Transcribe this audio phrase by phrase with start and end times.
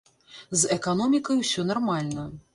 [0.61, 2.27] З эканомікай усё нармальна.